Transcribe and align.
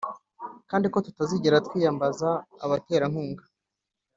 Kandi 0.69 0.85
ko 0.93 0.97
tutazigera 1.05 1.63
twiyambaza 1.67 2.29
abaterankunga 2.65 3.43